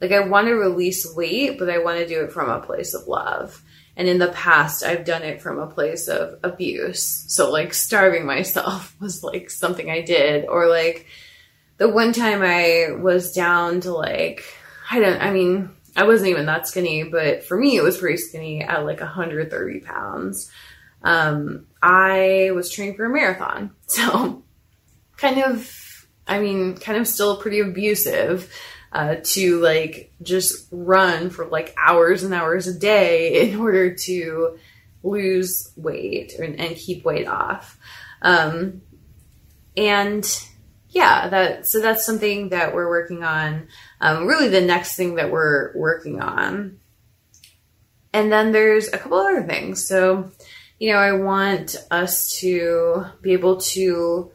like 0.00 0.12
I 0.12 0.20
want 0.20 0.48
to 0.48 0.54
release 0.54 1.14
weight, 1.14 1.58
but 1.58 1.70
I 1.70 1.78
want 1.78 1.98
to 1.98 2.06
do 2.06 2.22
it 2.22 2.32
from 2.32 2.50
a 2.50 2.60
place 2.60 2.94
of 2.94 3.06
love. 3.08 3.62
And 3.98 4.06
in 4.06 4.18
the 4.18 4.28
past, 4.28 4.84
I've 4.84 5.04
done 5.04 5.22
it 5.22 5.42
from 5.42 5.58
a 5.58 5.66
place 5.66 6.06
of 6.06 6.38
abuse. 6.44 7.24
So, 7.26 7.50
like, 7.50 7.74
starving 7.74 8.24
myself 8.24 8.94
was 9.00 9.24
like 9.24 9.50
something 9.50 9.90
I 9.90 10.02
did. 10.02 10.46
Or, 10.46 10.68
like, 10.68 11.06
the 11.78 11.88
one 11.88 12.12
time 12.12 12.40
I 12.42 12.92
was 12.92 13.32
down 13.32 13.80
to, 13.80 13.92
like, 13.92 14.44
I 14.88 15.00
don't, 15.00 15.20
I 15.20 15.32
mean, 15.32 15.70
I 15.98 16.04
wasn't 16.04 16.30
even 16.30 16.46
that 16.46 16.68
skinny, 16.68 17.02
but 17.02 17.42
for 17.42 17.56
me, 17.56 17.76
it 17.76 17.82
was 17.82 17.98
pretty 17.98 18.18
skinny 18.18 18.62
at 18.62 18.84
like 18.84 19.00
130 19.00 19.80
pounds. 19.80 20.48
Um, 21.02 21.66
I 21.82 22.52
was 22.54 22.70
training 22.70 22.94
for 22.94 23.04
a 23.04 23.10
marathon. 23.10 23.72
So, 23.88 24.44
kind 25.16 25.42
of, 25.42 26.06
I 26.28 26.38
mean, 26.38 26.76
kind 26.76 26.98
of 26.98 27.08
still 27.08 27.38
pretty 27.38 27.58
abusive 27.58 28.52
uh, 28.92 29.16
to 29.24 29.60
like 29.60 30.12
just 30.22 30.68
run 30.70 31.30
for 31.30 31.46
like 31.46 31.74
hours 31.82 32.22
and 32.22 32.32
hours 32.32 32.68
a 32.68 32.78
day 32.78 33.40
in 33.50 33.58
order 33.58 33.96
to 34.04 34.56
lose 35.02 35.72
weight 35.74 36.34
and, 36.38 36.60
and 36.60 36.76
keep 36.76 37.04
weight 37.04 37.26
off. 37.26 37.76
Um, 38.22 38.82
and 39.76 40.24
yeah, 40.98 41.28
that 41.28 41.66
so 41.66 41.80
that's 41.80 42.04
something 42.04 42.48
that 42.48 42.74
we're 42.74 42.88
working 42.88 43.22
on. 43.22 43.68
Um, 44.00 44.26
really, 44.26 44.48
the 44.48 44.60
next 44.60 44.96
thing 44.96 45.14
that 45.14 45.30
we're 45.30 45.72
working 45.76 46.20
on. 46.20 46.80
And 48.12 48.32
then 48.32 48.50
there's 48.50 48.88
a 48.88 48.98
couple 48.98 49.18
other 49.18 49.44
things. 49.44 49.86
So, 49.86 50.32
you 50.80 50.92
know, 50.92 50.98
I 50.98 51.12
want 51.12 51.76
us 51.90 52.32
to 52.40 53.04
be 53.22 53.32
able 53.32 53.58
to 53.58 54.32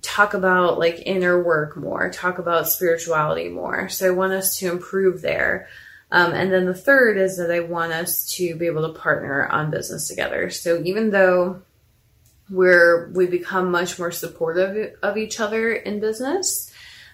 talk 0.00 0.34
about 0.34 0.80
like 0.80 1.06
inner 1.06 1.40
work 1.40 1.76
more, 1.76 2.10
talk 2.10 2.38
about 2.38 2.68
spirituality 2.68 3.48
more. 3.48 3.88
So 3.88 4.08
I 4.08 4.10
want 4.10 4.32
us 4.32 4.58
to 4.58 4.72
improve 4.72 5.22
there. 5.22 5.68
Um, 6.10 6.32
and 6.32 6.52
then 6.52 6.66
the 6.66 6.74
third 6.74 7.16
is 7.16 7.36
that 7.36 7.52
I 7.52 7.60
want 7.60 7.92
us 7.92 8.34
to 8.36 8.56
be 8.56 8.66
able 8.66 8.92
to 8.92 8.98
partner 8.98 9.46
on 9.46 9.70
business 9.70 10.08
together. 10.08 10.50
So 10.50 10.82
even 10.84 11.10
though 11.10 11.62
we're 12.50 13.10
we 13.10 13.26
become 13.26 13.70
much 13.70 13.98
more 13.98 14.10
supportive 14.10 14.94
of 15.02 15.16
each 15.16 15.40
other 15.40 15.72
in 15.72 16.00
business, 16.00 16.72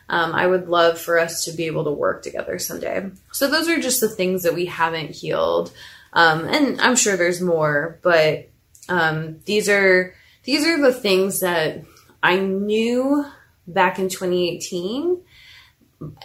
um, 0.09 0.35
I 0.35 0.47
would 0.47 0.69
love 0.69 0.99
for 0.99 1.19
us 1.19 1.45
to 1.45 1.53
be 1.53 1.67
able 1.67 1.85
to 1.85 1.91
work 1.91 2.23
together 2.23 2.59
someday. 2.59 3.11
So 3.33 3.49
those 3.49 3.69
are 3.69 3.81
just 3.81 4.01
the 4.01 4.09
things 4.09 4.43
that 4.43 4.55
we 4.55 4.67
haven't 4.67 5.11
healed, 5.11 5.73
um, 6.13 6.47
and 6.47 6.81
I'm 6.81 6.97
sure 6.97 7.17
there's 7.17 7.41
more, 7.41 7.99
but 8.03 8.49
um, 8.89 9.41
these 9.45 9.69
are 9.69 10.15
these 10.45 10.67
are 10.67 10.81
the 10.81 10.93
things 10.93 11.41
that 11.41 11.85
I 12.23 12.39
knew 12.39 13.25
back 13.67 13.99
in 13.99 14.09
2018 14.09 15.23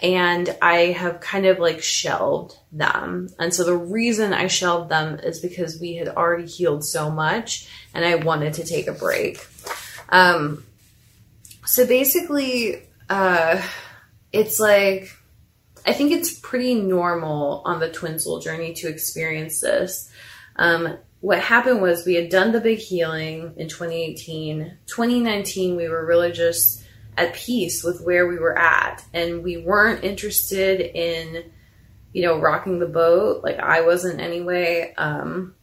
and 0.01 0.56
I 0.62 0.92
have 0.92 1.20
kind 1.20 1.46
of 1.46 1.60
like 1.60 1.82
shelved 1.82 2.56
them. 2.72 3.30
And 3.39 3.53
so 3.53 3.63
the 3.63 3.75
reason 3.75 4.34
I 4.34 4.48
shelved 4.48 4.89
them 4.89 5.20
is 5.20 5.39
because 5.39 5.80
we 5.80 5.96
had 5.96 6.10
already 6.10 6.46
healed 6.46 6.86
so 6.86 7.10
much 7.10 7.70
and 7.94 8.06
I 8.06 8.15
wanted 8.15 8.53
to 8.56 8.65
take 8.65 8.88
a 8.88 8.92
break. 8.92 9.46
Um, 10.10 10.63
so 11.65 11.88
basically, 11.88 12.84
uh, 13.10 13.62
it's 14.32 14.60
like, 14.60 15.10
I 15.86 15.94
think 15.94 16.12
it's 16.12 16.39
pretty 16.39 16.75
normal 16.75 17.62
on 17.65 17.80
the 17.80 17.92
twin 17.92 18.20
soul 18.20 18.39
journey 18.39 18.74
to 18.75 18.88
experience 18.88 19.60
this. 19.60 20.10
Um, 20.56 20.98
what 21.20 21.39
happened 21.39 21.82
was 21.82 22.06
we 22.06 22.15
had 22.15 22.30
done 22.30 22.51
the 22.51 22.62
big 22.62 22.80
healing 22.80 23.53
in 23.58 23.70
2018. 23.70 24.77
2019, 24.86 25.75
we 25.75 25.88
were 25.88 26.06
really 26.06 26.32
just 26.32 26.83
at 27.17 27.34
peace 27.34 27.84
with 27.84 28.01
where 28.01 28.27
we 28.27 28.38
were 28.38 28.58
at, 28.58 29.03
and 29.13 29.43
we 29.43 29.58
weren't 29.58 30.03
interested 30.03 30.79
in, 30.82 31.51
you 32.12 32.24
know, 32.24 32.39
rocking 32.39 32.79
the 32.79 32.88
boat. 32.88 33.43
Like 33.43 33.60
I 33.60 33.82
wasn't 33.82 34.20
anyway. 34.20 34.93
Um, 34.98 35.55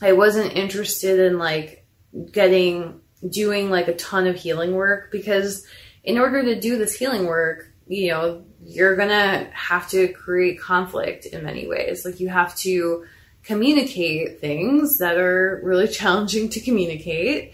I 0.00 0.12
wasn't 0.12 0.56
interested 0.56 1.20
in 1.20 1.38
like 1.38 1.86
getting 2.32 3.00
doing 3.28 3.70
like 3.70 3.88
a 3.88 3.94
ton 3.94 4.26
of 4.26 4.36
healing 4.36 4.74
work 4.74 5.12
because 5.12 5.64
in 6.02 6.18
order 6.18 6.42
to 6.42 6.60
do 6.60 6.76
this 6.76 6.94
healing 6.94 7.26
work, 7.26 7.72
you 7.86 8.10
know, 8.10 8.44
you're 8.64 8.96
gonna 8.96 9.48
have 9.52 9.88
to 9.90 10.08
create 10.08 10.60
conflict 10.60 11.26
in 11.26 11.44
many 11.44 11.66
ways. 11.66 12.04
Like 12.04 12.20
you 12.20 12.28
have 12.28 12.56
to 12.58 13.04
communicate 13.44 14.40
things 14.40 14.98
that 14.98 15.16
are 15.18 15.60
really 15.62 15.88
challenging 16.00 16.48
to 16.50 16.60
communicate. 16.60 17.52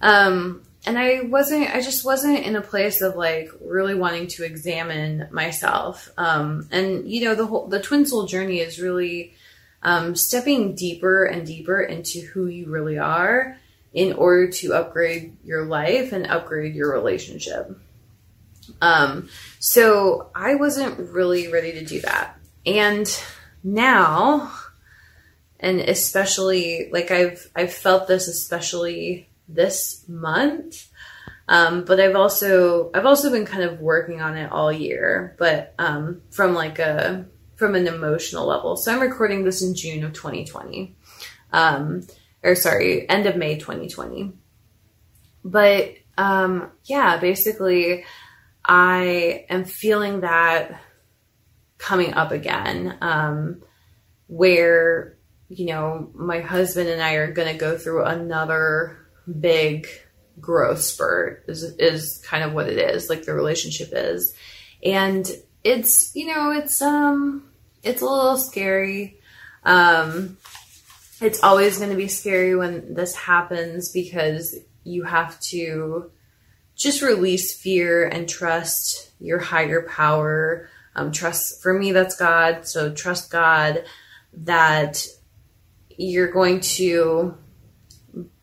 Um, 0.00 0.62
and 0.86 0.98
I 0.98 1.22
wasn't, 1.22 1.70
I 1.74 1.80
just 1.80 2.04
wasn't 2.04 2.38
in 2.38 2.56
a 2.56 2.60
place 2.60 3.02
of 3.02 3.16
like 3.16 3.50
really 3.60 3.94
wanting 3.94 4.28
to 4.28 4.44
examine 4.44 5.28
myself. 5.30 6.10
Um, 6.16 6.68
and 6.70 7.10
you 7.10 7.24
know, 7.24 7.34
the 7.34 7.46
whole, 7.46 7.66
the 7.66 7.80
twin 7.80 8.06
soul 8.06 8.26
journey 8.26 8.60
is 8.60 8.80
really, 8.80 9.34
um, 9.82 10.14
stepping 10.14 10.74
deeper 10.74 11.24
and 11.24 11.46
deeper 11.46 11.82
into 11.82 12.20
who 12.20 12.46
you 12.46 12.66
really 12.66 12.98
are 12.98 13.58
in 13.92 14.12
order 14.12 14.50
to 14.50 14.74
upgrade 14.74 15.36
your 15.44 15.64
life 15.64 16.12
and 16.12 16.26
upgrade 16.26 16.74
your 16.74 16.92
relationship. 16.92 17.78
Um, 18.80 19.28
so 19.58 20.30
I 20.34 20.54
wasn't 20.54 21.10
really 21.10 21.50
ready 21.50 21.72
to 21.72 21.84
do 21.84 22.00
that. 22.02 22.38
And 22.64 23.08
now 23.64 24.52
and 25.60 25.80
especially 25.80 26.88
like 26.92 27.10
I've 27.10 27.50
I've 27.54 27.72
felt 27.72 28.08
this 28.08 28.26
especially 28.28 29.28
this 29.54 30.04
month. 30.08 30.88
Um, 31.48 31.84
but 31.84 31.98
I've 31.98 32.14
also 32.14 32.90
I've 32.94 33.06
also 33.06 33.30
been 33.30 33.44
kind 33.44 33.64
of 33.64 33.80
working 33.80 34.20
on 34.20 34.36
it 34.36 34.52
all 34.52 34.72
year, 34.72 35.34
but 35.38 35.74
um, 35.78 36.22
from 36.30 36.54
like 36.54 36.78
a 36.78 37.26
from 37.56 37.74
an 37.74 37.88
emotional 37.88 38.46
level. 38.46 38.76
So 38.76 38.92
I'm 38.92 39.00
recording 39.00 39.44
this 39.44 39.60
in 39.60 39.74
June 39.74 40.04
of 40.04 40.12
2020, 40.12 40.94
um, 41.52 42.06
or 42.42 42.54
sorry, 42.54 43.08
end 43.08 43.26
of 43.26 43.36
May 43.36 43.58
2020. 43.58 44.32
But 45.44 45.94
um, 46.16 46.70
yeah, 46.84 47.18
basically, 47.18 48.04
I 48.64 49.46
am 49.48 49.64
feeling 49.64 50.20
that 50.20 50.80
coming 51.78 52.14
up 52.14 52.30
again, 52.30 52.96
um, 53.00 53.62
where 54.28 55.18
you 55.50 55.66
know, 55.66 56.10
my 56.14 56.40
husband 56.40 56.88
and 56.88 57.02
I 57.02 57.14
are 57.14 57.32
going 57.32 57.52
to 57.52 57.58
go 57.58 57.76
through 57.76 58.04
another 58.04 58.99
big 59.40 59.86
growth 60.40 60.80
spurt 60.80 61.44
is 61.48 61.62
is 61.78 62.22
kind 62.26 62.44
of 62.44 62.52
what 62.52 62.68
it 62.68 62.78
is, 62.78 63.08
like 63.08 63.24
the 63.24 63.34
relationship 63.34 63.90
is. 63.92 64.34
And 64.82 65.30
it's, 65.62 66.14
you 66.14 66.26
know, 66.26 66.50
it's 66.52 66.80
um 66.80 67.50
it's 67.82 68.02
a 68.02 68.06
little 68.06 68.36
scary. 68.36 69.18
Um 69.64 70.38
it's 71.20 71.42
always 71.42 71.78
going 71.78 71.90
to 71.90 71.96
be 71.96 72.08
scary 72.08 72.56
when 72.56 72.94
this 72.94 73.14
happens 73.14 73.90
because 73.90 74.58
you 74.84 75.04
have 75.04 75.38
to 75.40 76.10
just 76.74 77.02
release 77.02 77.54
fear 77.54 78.06
and 78.06 78.26
trust 78.26 79.10
your 79.20 79.38
higher 79.38 79.82
power. 79.82 80.70
Um, 80.96 81.12
trust, 81.12 81.62
for 81.62 81.78
me, 81.78 81.92
that's 81.92 82.16
God. 82.16 82.66
So 82.66 82.92
trust 82.92 83.30
God 83.30 83.84
that 84.32 85.06
you're 85.90 86.32
going 86.32 86.60
to 86.60 87.36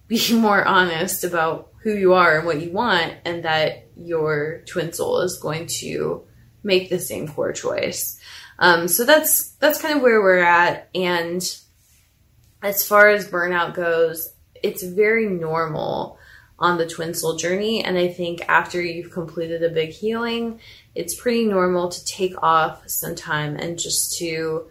be 0.07 0.33
more 0.33 0.63
honest 0.65 1.23
about 1.23 1.71
who 1.83 1.93
you 1.93 2.13
are 2.13 2.37
and 2.37 2.45
what 2.45 2.61
you 2.61 2.71
want, 2.71 3.13
and 3.25 3.43
that 3.43 3.87
your 3.95 4.63
twin 4.67 4.91
soul 4.91 5.19
is 5.21 5.39
going 5.39 5.67
to 5.67 6.23
make 6.63 6.89
the 6.89 6.99
same 6.99 7.27
core 7.27 7.53
choice. 7.53 8.19
Um, 8.59 8.87
so 8.87 9.05
that's 9.05 9.51
that's 9.53 9.81
kind 9.81 9.95
of 9.95 10.01
where 10.01 10.21
we're 10.21 10.39
at. 10.39 10.89
And 10.93 11.41
as 12.61 12.85
far 12.85 13.09
as 13.09 13.29
burnout 13.29 13.73
goes, 13.73 14.29
it's 14.63 14.83
very 14.83 15.27
normal 15.27 16.17
on 16.59 16.77
the 16.77 16.87
twin 16.87 17.13
soul 17.13 17.35
journey. 17.35 17.83
And 17.83 17.97
I 17.97 18.07
think 18.07 18.41
after 18.49 18.81
you've 18.81 19.11
completed 19.11 19.63
a 19.63 19.69
big 19.69 19.89
healing, 19.89 20.59
it's 20.95 21.19
pretty 21.19 21.45
normal 21.45 21.89
to 21.89 22.05
take 22.05 22.33
off 22.41 22.89
some 22.89 23.15
time 23.15 23.55
and 23.55 23.77
just 23.77 24.17
to 24.17 24.67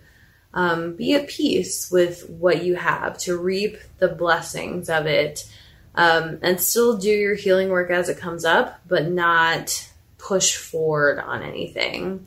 um, 0.57 0.95
be 0.95 1.15
at 1.15 1.29
peace 1.29 1.91
with 1.91 2.29
what 2.31 2.65
you 2.65 2.77
have, 2.77 3.19
to 3.19 3.37
reap 3.37 3.77
the 3.99 4.09
blessings 4.09 4.89
of 4.89 5.07
it, 5.07 5.47
um, 5.95 6.39
and 6.41 6.59
still 6.59 6.97
do 6.97 7.11
your 7.11 7.35
healing 7.35 7.69
work 7.69 7.91
as 7.91 8.09
it 8.09 8.17
comes 8.17 8.45
up, 8.47 8.81
but 8.89 9.07
not 9.07 9.87
push 10.17 10.57
forward 10.57 11.19
on 11.19 11.43
anything. 11.43 12.27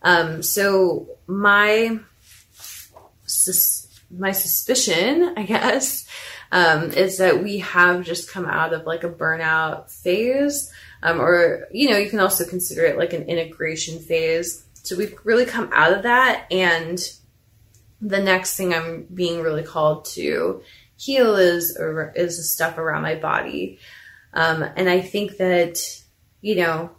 Um, 0.00 0.42
so 0.42 1.06
my 1.26 2.00
sus- 3.26 4.00
my 4.10 4.32
suspicion, 4.32 5.34
I 5.36 5.42
guess, 5.42 6.08
um, 6.52 6.92
is 6.92 7.18
that 7.18 7.42
we 7.42 7.58
have 7.58 8.06
just 8.06 8.30
come 8.30 8.46
out 8.46 8.72
of 8.72 8.86
like 8.86 9.04
a 9.04 9.10
burnout 9.10 9.90
phase, 9.90 10.72
um, 11.02 11.20
or 11.20 11.68
you 11.72 11.90
know, 11.90 11.98
you 11.98 12.08
can 12.08 12.20
also 12.20 12.46
consider 12.46 12.86
it 12.86 12.96
like 12.96 13.12
an 13.12 13.24
integration 13.24 13.98
phase. 13.98 14.64
So 14.82 14.96
we've 14.96 15.14
really 15.24 15.44
come 15.44 15.68
out 15.74 15.92
of 15.92 16.04
that, 16.04 16.46
and 16.50 16.98
the 18.00 18.20
next 18.20 18.56
thing 18.56 18.74
I'm 18.74 19.06
being 19.12 19.42
really 19.42 19.62
called 19.62 20.04
to 20.06 20.62
heal 20.96 21.36
is 21.36 21.76
is 22.14 22.36
the 22.36 22.42
stuff 22.42 22.78
around 22.78 23.02
my 23.02 23.14
body, 23.14 23.78
um, 24.32 24.62
and 24.62 24.88
I 24.88 25.00
think 25.00 25.38
that 25.38 25.78
you 26.40 26.56
know, 26.56 26.90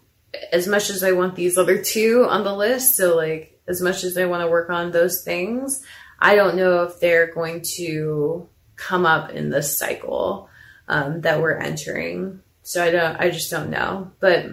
as 0.51 0.68
much 0.68 0.89
as 0.89 1.04
I 1.04 1.12
want 1.13 1.36
these 1.36 1.58
other 1.58 1.82
two 1.82 2.25
on 2.30 2.44
the 2.44 2.56
list, 2.56 2.96
so 2.96 3.16
like 3.16 3.60
as 3.68 3.82
much 3.82 4.04
as 4.04 4.18
I 4.18 4.25
want 4.25 4.42
to 4.42 4.50
work 4.50 4.70
on 4.70 4.92
those 4.92 5.24
things, 5.24 5.84
I 6.20 6.36
don't 6.36 6.56
know 6.56 6.84
if 6.84 7.00
they're 7.00 7.34
going 7.34 7.62
to 7.75 8.50
come 8.75 9.06
up 9.06 9.32
in 9.32 9.50
this 9.50 9.77
cycle 9.77 10.50
um, 10.88 11.22
that 11.22 11.42
we're 11.42 11.58
entering. 11.58 12.42
So 12.63 12.84
I 12.84 12.92
don't, 12.92 13.16
I 13.18 13.30
just 13.30 13.51
don't 13.51 13.70
know. 13.70 14.12
But 14.20 14.46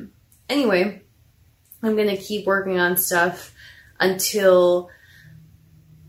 anyway, 0.49 1.03
I'm 1.83 1.97
to 1.97 2.17
keep 2.17 2.47
working 2.47 2.79
on 2.79 2.97
stuff 2.97 3.53
until 4.01 4.91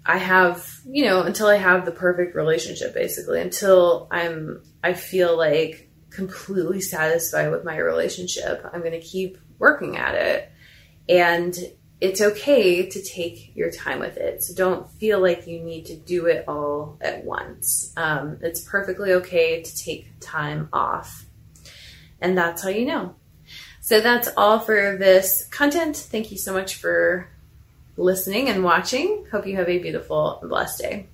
I 0.05 0.17
have, 0.17 0.81
you 0.85 1.05
know, 1.05 1.23
until 1.23 1.47
I 1.47 1.57
have 1.57 1.85
the 1.85 1.91
perfect 1.91 2.35
relationship, 2.35 2.93
basically, 2.93 3.41
until 3.41 4.07
I'm, 4.11 4.61
I 4.83 4.93
feel 4.93 5.35
like 5.35 5.89
completely 6.11 6.79
satisfied 6.79 7.49
with 7.49 7.63
my 7.63 7.77
relationship. 7.77 8.65
I'm 8.71 8.81
going 8.81 8.91
to 8.91 8.99
keep 8.99 9.37
working 9.57 9.97
at 9.97 10.15
it. 10.15 10.51
And 11.09 11.55
it's 12.01 12.21
okay 12.21 12.87
to 12.87 13.01
take 13.01 13.55
your 13.55 13.71
time 13.71 13.99
with 13.99 14.17
it. 14.17 14.43
So 14.43 14.53
don't 14.53 14.89
feel 14.91 15.19
like 15.19 15.47
you 15.47 15.61
need 15.61 15.85
to 15.87 15.95
do 15.95 16.25
it 16.27 16.45
all 16.47 16.97
at 17.01 17.23
once. 17.23 17.93
Um, 17.97 18.37
it's 18.41 18.61
perfectly 18.61 19.13
okay 19.13 19.63
to 19.63 19.77
take 19.77 20.07
time 20.19 20.69
off. 20.71 21.25
And 22.21 22.37
that's 22.37 22.63
how 22.63 22.69
you 22.69 22.85
know. 22.85 23.15
So 23.81 24.01
that's 24.01 24.29
all 24.35 24.59
for 24.59 24.97
this 24.97 25.47
content. 25.51 25.95
Thank 25.95 26.31
you 26.31 26.37
so 26.37 26.53
much 26.53 26.75
for 26.75 27.29
listening 27.97 28.49
and 28.49 28.63
watching. 28.63 29.25
Hope 29.31 29.47
you 29.47 29.55
have 29.57 29.69
a 29.69 29.79
beautiful 29.79 30.39
and 30.39 30.49
blessed 30.49 30.79
day. 30.79 31.09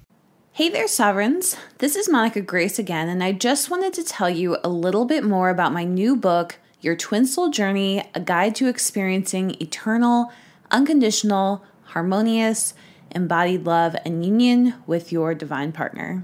Hey 0.53 0.69
there, 0.69 0.87
Sovereigns. 0.87 1.55
This 1.77 1.95
is 1.95 2.09
Monica 2.09 2.41
Grace 2.41 2.77
again, 2.77 3.07
and 3.07 3.23
I 3.23 3.31
just 3.31 3.69
wanted 3.69 3.93
to 3.93 4.03
tell 4.03 4.29
you 4.29 4.57
a 4.63 4.69
little 4.69 5.05
bit 5.05 5.23
more 5.23 5.49
about 5.49 5.73
my 5.73 5.85
new 5.85 6.15
book, 6.15 6.59
Your 6.81 6.95
Twin 6.95 7.25
Soul 7.25 7.49
Journey 7.49 8.03
A 8.13 8.19
Guide 8.19 8.55
to 8.55 8.67
Experiencing 8.67 9.55
Eternal 9.61 10.31
unconditional, 10.71 11.63
harmonious, 11.83 12.73
embodied 13.11 13.65
love 13.65 13.95
and 14.05 14.25
union 14.25 14.73
with 14.87 15.11
your 15.11 15.35
divine 15.35 15.71
partner. 15.71 16.23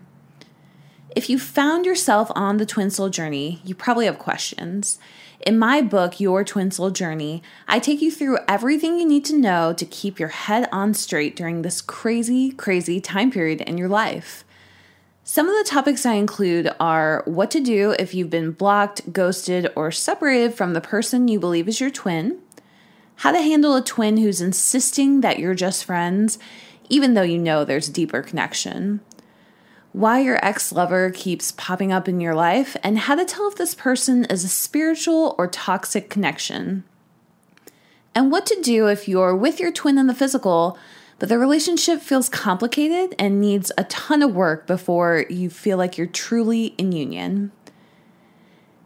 If 1.15 1.29
you 1.29 1.39
found 1.39 1.85
yourself 1.85 2.31
on 2.35 2.57
the 2.57 2.65
twin 2.65 2.89
soul 2.89 3.09
journey, 3.09 3.61
you 3.63 3.75
probably 3.75 4.05
have 4.05 4.19
questions. 4.19 4.99
In 5.41 5.59
my 5.59 5.81
book, 5.81 6.19
Your 6.19 6.43
Twin 6.43 6.71
Soul 6.71 6.89
Journey, 6.89 7.43
I 7.67 7.77
take 7.77 8.01
you 8.01 8.11
through 8.11 8.39
everything 8.47 8.97
you 8.97 9.07
need 9.07 9.23
to 9.25 9.37
know 9.37 9.71
to 9.71 9.85
keep 9.85 10.19
your 10.19 10.29
head 10.29 10.67
on 10.71 10.95
straight 10.95 11.35
during 11.35 11.61
this 11.61 11.79
crazy, 11.79 12.51
crazy 12.51 12.99
time 12.99 13.31
period 13.31 13.61
in 13.61 13.77
your 13.77 13.87
life. 13.87 14.43
Some 15.23 15.47
of 15.47 15.55
the 15.55 15.69
topics 15.69 16.05
I 16.05 16.13
include 16.13 16.71
are 16.79 17.21
what 17.25 17.51
to 17.51 17.59
do 17.59 17.91
if 17.99 18.15
you've 18.15 18.31
been 18.31 18.51
blocked, 18.51 19.13
ghosted, 19.13 19.71
or 19.75 19.91
separated 19.91 20.55
from 20.55 20.73
the 20.73 20.81
person 20.81 21.27
you 21.27 21.39
believe 21.39 21.67
is 21.67 21.79
your 21.79 21.91
twin, 21.91 22.39
how 23.17 23.31
to 23.31 23.41
handle 23.41 23.75
a 23.75 23.83
twin 23.83 24.17
who's 24.17 24.41
insisting 24.41 25.21
that 25.21 25.37
you're 25.37 25.53
just 25.53 25.85
friends, 25.85 26.39
even 26.89 27.13
though 27.13 27.21
you 27.21 27.37
know 27.37 27.63
there's 27.63 27.89
a 27.89 27.93
deeper 27.93 28.23
connection, 28.23 29.01
why 29.97 30.19
your 30.19 30.37
ex 30.45 30.71
lover 30.71 31.09
keeps 31.09 31.51
popping 31.53 31.91
up 31.91 32.07
in 32.07 32.21
your 32.21 32.35
life, 32.35 32.77
and 32.83 32.99
how 32.99 33.15
to 33.15 33.25
tell 33.25 33.47
if 33.47 33.55
this 33.55 33.73
person 33.73 34.25
is 34.25 34.43
a 34.43 34.47
spiritual 34.47 35.33
or 35.39 35.47
toxic 35.47 36.07
connection, 36.07 36.83
and 38.13 38.31
what 38.31 38.45
to 38.45 38.59
do 38.61 38.87
if 38.87 39.07
you're 39.07 39.35
with 39.35 39.59
your 39.59 39.71
twin 39.71 39.97
in 39.97 40.05
the 40.05 40.13
physical, 40.13 40.77
but 41.17 41.29
the 41.29 41.39
relationship 41.39 41.99
feels 41.99 42.29
complicated 42.29 43.15
and 43.17 43.41
needs 43.41 43.71
a 43.75 43.85
ton 43.85 44.21
of 44.21 44.35
work 44.35 44.67
before 44.67 45.25
you 45.31 45.49
feel 45.49 45.79
like 45.79 45.97
you're 45.97 46.05
truly 46.05 46.67
in 46.77 46.91
union. 46.91 47.51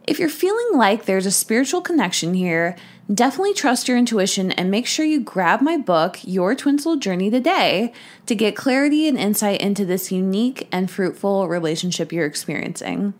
If 0.04 0.18
you're 0.18 0.28
feeling 0.28 0.70
like 0.76 1.04
there's 1.04 1.26
a 1.26 1.30
spiritual 1.30 1.80
connection 1.80 2.34
here, 2.34 2.76
definitely 3.12 3.54
trust 3.54 3.86
your 3.86 3.96
intuition 3.96 4.50
and 4.52 4.70
make 4.70 4.86
sure 4.86 5.06
you 5.06 5.20
grab 5.20 5.60
my 5.60 5.76
book, 5.76 6.18
Your 6.24 6.56
Twin 6.56 6.78
Soul 6.78 6.96
Journey, 6.96 7.30
today 7.30 7.92
to 8.26 8.34
get 8.34 8.56
clarity 8.56 9.06
and 9.06 9.16
insight 9.16 9.60
into 9.60 9.84
this 9.84 10.10
unique 10.10 10.66
and 10.72 10.90
fruitful 10.90 11.48
relationship 11.48 12.12
you're 12.12 12.26
experiencing. 12.26 13.14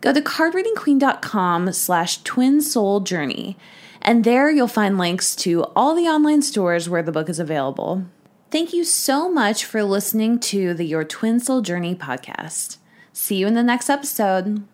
Go 0.00 0.12
to 0.12 0.20
cardreadingqueen.com 0.20 1.72
slash 1.72 2.22
twin 2.24 2.60
soul 2.60 2.98
journey, 2.98 3.56
and 4.00 4.24
there 4.24 4.50
you'll 4.50 4.66
find 4.66 4.98
links 4.98 5.36
to 5.36 5.62
all 5.76 5.94
the 5.94 6.08
online 6.08 6.42
stores 6.42 6.88
where 6.88 7.04
the 7.04 7.12
book 7.12 7.28
is 7.28 7.38
available. 7.38 8.04
Thank 8.50 8.72
you 8.72 8.82
so 8.82 9.30
much 9.30 9.64
for 9.64 9.84
listening 9.84 10.40
to 10.40 10.74
the 10.74 10.84
Your 10.84 11.04
Twin 11.04 11.38
Soul 11.38 11.62
Journey 11.62 11.94
podcast. 11.94 12.78
See 13.12 13.36
you 13.36 13.46
in 13.46 13.54
the 13.54 13.62
next 13.62 13.88
episode. 13.88 14.66